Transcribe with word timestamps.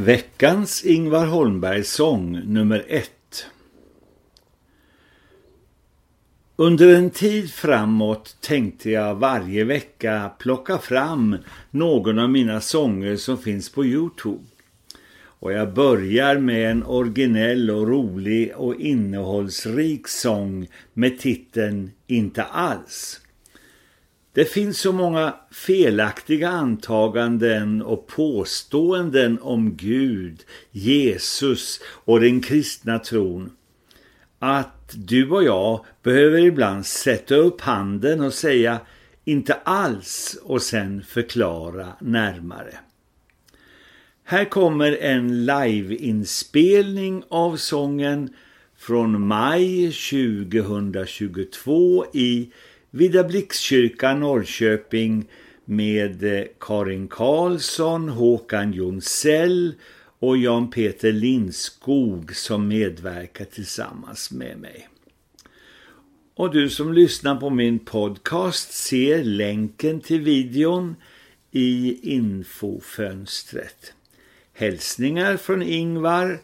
Veckans 0.00 0.84
Ingvar 0.84 1.26
Holmberg 1.26 1.84
sång 1.84 2.40
nummer 2.44 2.84
ett. 2.88 3.46
Under 6.56 6.94
en 6.94 7.10
tid 7.10 7.50
framåt 7.50 8.36
tänkte 8.40 8.90
jag 8.90 9.14
varje 9.14 9.64
vecka 9.64 10.30
plocka 10.38 10.78
fram 10.78 11.36
någon 11.70 12.18
av 12.18 12.30
mina 12.30 12.60
sånger 12.60 13.16
som 13.16 13.38
finns 13.38 13.72
på 13.72 13.84
Youtube. 13.84 14.44
Och 15.20 15.52
jag 15.52 15.74
börjar 15.74 16.38
med 16.38 16.70
en 16.70 16.82
originell 16.82 17.70
och 17.70 17.88
rolig 17.88 18.52
och 18.56 18.74
innehållsrik 18.74 20.08
sång 20.08 20.66
med 20.92 21.18
titeln 21.18 21.90
Inte 22.06 22.44
alls. 22.44 23.20
Det 24.38 24.44
finns 24.44 24.80
så 24.80 24.92
många 24.92 25.34
felaktiga 25.50 26.48
antaganden 26.48 27.82
och 27.82 28.06
påståenden 28.06 29.38
om 29.42 29.76
Gud, 29.76 30.44
Jesus 30.70 31.80
och 31.86 32.20
den 32.20 32.40
kristna 32.40 32.98
tron 32.98 33.50
att 34.38 34.94
du 34.94 35.30
och 35.30 35.44
jag 35.44 35.84
behöver 36.02 36.38
ibland 36.38 36.86
sätta 36.86 37.34
upp 37.34 37.60
handen 37.60 38.20
och 38.20 38.34
säga 38.34 38.80
inte 39.24 39.54
alls 39.54 40.38
och 40.42 40.62
sen 40.62 41.02
förklara 41.02 41.88
närmare. 42.00 42.74
Här 44.24 44.44
kommer 44.44 44.98
en 45.00 45.46
liveinspelning 45.46 47.22
av 47.28 47.56
sången 47.56 48.34
från 48.76 49.26
maj 49.26 49.92
2022 49.92 52.06
i 52.12 52.52
Vida 52.90 53.24
Blixkyrka 53.24 54.14
Norrköping 54.14 55.28
med 55.64 56.24
eh, 56.24 56.44
Karin 56.60 57.08
Karlsson, 57.08 58.08
Håkan 58.08 58.72
Jonsell 58.72 59.74
och 60.18 60.36
Jan 60.36 60.70
Peter 60.70 61.12
Lindskog 61.12 62.36
som 62.36 62.68
medverkar 62.68 63.44
tillsammans 63.44 64.30
med 64.30 64.58
mig. 64.58 64.88
Och 66.34 66.52
du 66.52 66.70
som 66.70 66.92
lyssnar 66.92 67.36
på 67.36 67.50
min 67.50 67.78
podcast 67.78 68.72
ser 68.72 69.24
länken 69.24 70.00
till 70.00 70.20
videon 70.20 70.96
i 71.50 71.98
infofönstret. 72.14 73.92
Hälsningar 74.52 75.36
från 75.36 75.62
Ingvar 75.62 76.38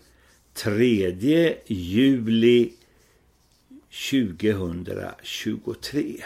3 0.55 1.57
juli 1.67 2.73
2023. 4.11 6.25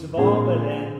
Suburban 0.00 0.64
and 0.64 0.97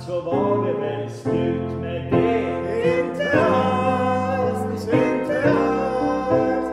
så 0.00 0.20
var 0.20 0.66
det 0.66 0.72
väl 0.72 1.10
slut 1.10 1.80
med 1.80 2.12
det. 2.12 2.98
Inte 3.00 3.40
alls, 3.40 4.88
inte 4.92 5.42
alls. 5.50 6.68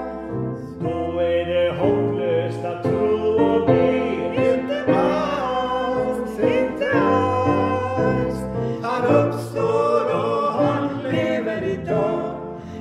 Då 0.80 1.20
är 1.20 1.46
det 1.46 1.76
hopplöst 1.80 2.66
att 2.66 2.84
tro 2.84 3.44
och 3.44 3.68
be. 3.68 4.16
Inte 4.54 4.94
alls, 4.96 6.40
inte 6.40 6.92
alls. 6.94 8.36
Han 8.84 9.16
uppstår 9.16 10.06
och 10.16 10.54
han 10.54 11.04
lever 11.04 11.64
idag. 11.64 12.36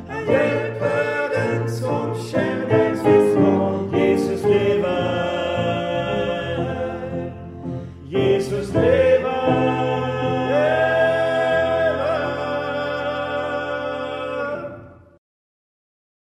Han 0.08 0.26
hjälper 0.26 1.28
den 1.34 1.70
som 1.70 2.14
känner 2.32 2.79